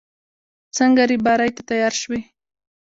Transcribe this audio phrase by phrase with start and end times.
[0.77, 2.19] څنګه رېبارۍ ته تيار شوې.